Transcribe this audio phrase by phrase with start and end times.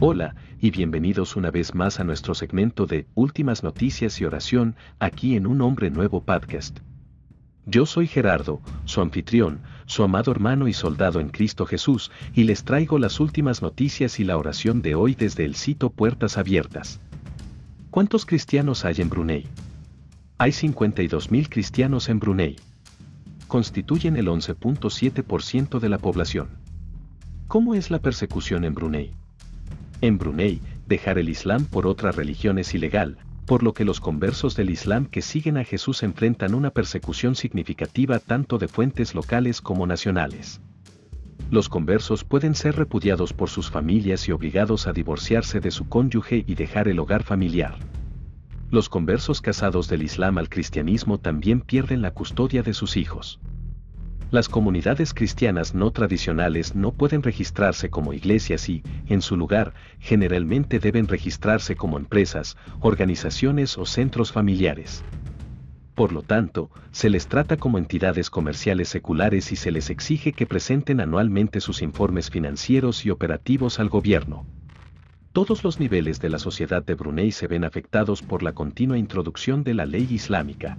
[0.00, 5.34] Hola, y bienvenidos una vez más a nuestro segmento de Últimas Noticias y Oración, aquí
[5.34, 6.78] en Un Hombre Nuevo Podcast.
[7.66, 12.62] Yo soy Gerardo, su anfitrión, su amado hermano y soldado en Cristo Jesús, y les
[12.62, 17.00] traigo las últimas noticias y la oración de hoy desde el sitio Puertas Abiertas.
[17.90, 19.48] ¿Cuántos cristianos hay en Brunei?
[20.38, 22.54] Hay 52.000 cristianos en Brunei.
[23.48, 26.50] Constituyen el 11.7% de la población.
[27.48, 29.10] ¿Cómo es la persecución en Brunei?
[30.00, 34.54] En Brunei, dejar el Islam por otra religión es ilegal, por lo que los conversos
[34.54, 39.86] del Islam que siguen a Jesús enfrentan una persecución significativa tanto de fuentes locales como
[39.86, 40.60] nacionales.
[41.50, 46.44] Los conversos pueden ser repudiados por sus familias y obligados a divorciarse de su cónyuge
[46.46, 47.76] y dejar el hogar familiar.
[48.70, 53.40] Los conversos casados del Islam al cristianismo también pierden la custodia de sus hijos.
[54.30, 60.80] Las comunidades cristianas no tradicionales no pueden registrarse como iglesias y, en su lugar, generalmente
[60.80, 65.02] deben registrarse como empresas, organizaciones o centros familiares.
[65.94, 70.44] Por lo tanto, se les trata como entidades comerciales seculares y se les exige que
[70.44, 74.44] presenten anualmente sus informes financieros y operativos al gobierno.
[75.32, 79.64] Todos los niveles de la sociedad de Brunei se ven afectados por la continua introducción
[79.64, 80.76] de la ley islámica.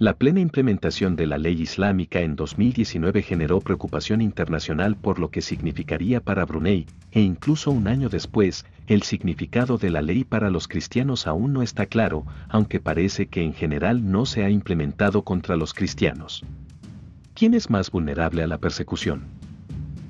[0.00, 5.42] La plena implementación de la ley islámica en 2019 generó preocupación internacional por lo que
[5.42, 10.68] significaría para Brunei, e incluso un año después, el significado de la ley para los
[10.68, 15.56] cristianos aún no está claro, aunque parece que en general no se ha implementado contra
[15.56, 16.44] los cristianos.
[17.34, 19.24] ¿Quién es más vulnerable a la persecución?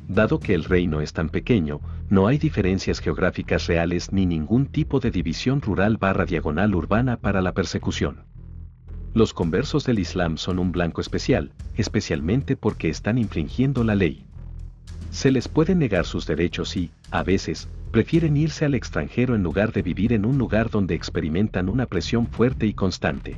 [0.06, 5.00] Dado que el reino es tan pequeño, no hay diferencias geográficas reales ni ningún tipo
[5.00, 8.28] de división rural barra diagonal urbana para la persecución.
[9.18, 14.24] Los conversos del Islam son un blanco especial, especialmente porque están infringiendo la ley.
[15.10, 19.72] Se les puede negar sus derechos y, a veces, prefieren irse al extranjero en lugar
[19.72, 23.36] de vivir en un lugar donde experimentan una presión fuerte y constante.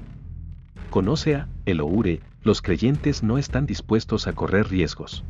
[0.91, 5.25] Conoce a el Oure, los creyentes no están dispuestos a correr riesgos.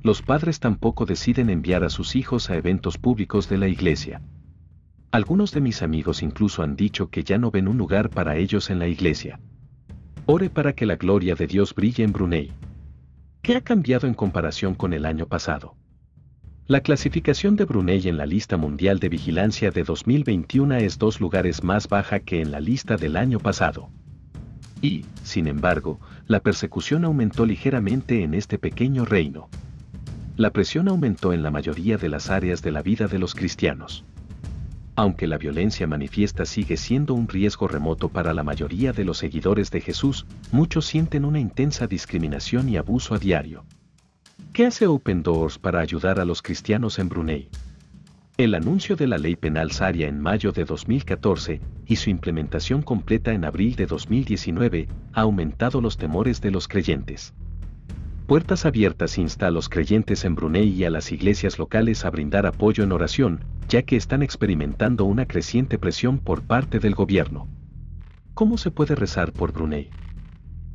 [0.00, 4.22] Los padres tampoco deciden enviar a sus hijos a eventos públicos de la iglesia.
[5.10, 8.70] Algunos de mis amigos incluso han dicho que ya no ven un lugar para ellos
[8.70, 9.40] en la iglesia.
[10.28, 12.50] Ore para que la gloria de Dios brille en Brunei.
[13.42, 15.76] ¿Qué ha cambiado en comparación con el año pasado?
[16.66, 21.62] La clasificación de Brunei en la lista mundial de vigilancia de 2021 es dos lugares
[21.62, 23.88] más baja que en la lista del año pasado.
[24.82, 29.48] Y, sin embargo, la persecución aumentó ligeramente en este pequeño reino.
[30.36, 34.04] La presión aumentó en la mayoría de las áreas de la vida de los cristianos.
[34.96, 39.70] Aunque la violencia manifiesta sigue siendo un riesgo remoto para la mayoría de los seguidores
[39.70, 43.66] de Jesús, muchos sienten una intensa discriminación y abuso a diario.
[44.54, 47.50] ¿Qué hace Open Doors para ayudar a los cristianos en Brunei?
[48.38, 53.32] El anuncio de la ley penal Sharia en mayo de 2014 y su implementación completa
[53.32, 57.34] en abril de 2019 ha aumentado los temores de los creyentes.
[58.26, 62.44] Puertas Abiertas insta a los creyentes en Brunei y a las iglesias locales a brindar
[62.44, 67.46] apoyo en oración, ya que están experimentando una creciente presión por parte del gobierno.
[68.34, 69.92] ¿Cómo se puede rezar por Brunei?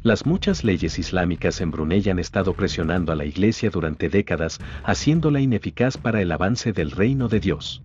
[0.01, 5.41] Las muchas leyes islámicas en Brunei han estado presionando a la iglesia durante décadas, haciéndola
[5.41, 7.83] ineficaz para el avance del reino de Dios.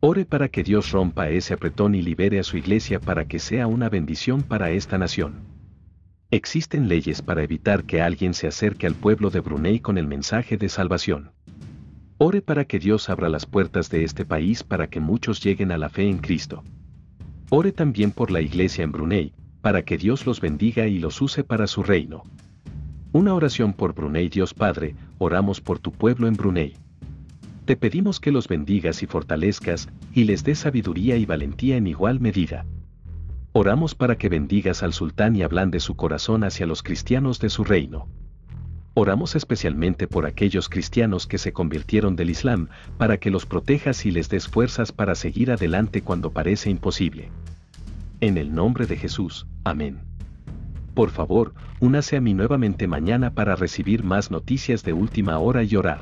[0.00, 3.66] Ore para que Dios rompa ese apretón y libere a su iglesia para que sea
[3.66, 5.53] una bendición para esta nación.
[6.30, 10.56] Existen leyes para evitar que alguien se acerque al pueblo de Brunei con el mensaje
[10.56, 11.30] de salvación.
[12.18, 15.78] Ore para que Dios abra las puertas de este país para que muchos lleguen a
[15.78, 16.64] la fe en Cristo.
[17.50, 21.44] Ore también por la iglesia en Brunei, para que Dios los bendiga y los use
[21.44, 22.22] para su reino.
[23.12, 26.74] Una oración por Brunei Dios Padre, oramos por tu pueblo en Brunei.
[27.64, 32.20] Te pedimos que los bendigas y fortalezcas, y les dé sabiduría y valentía en igual
[32.20, 32.66] medida.
[33.56, 37.62] Oramos para que bendigas al sultán y ablande su corazón hacia los cristianos de su
[37.62, 38.08] reino.
[38.94, 42.66] Oramos especialmente por aquellos cristianos que se convirtieron del Islam,
[42.98, 47.30] para que los protejas y les des fuerzas para seguir adelante cuando parece imposible.
[48.20, 50.00] En el nombre de Jesús, amén.
[50.92, 55.76] Por favor, únase a mí nuevamente mañana para recibir más noticias de última hora y
[55.76, 56.00] orar.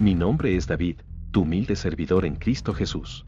[0.00, 0.96] Mi nombre es David,
[1.30, 3.24] tu humilde servidor en Cristo Jesús.